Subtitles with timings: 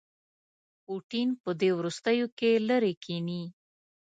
[0.83, 3.43] پوټین په دې وروستیوکې لیرې کښيني.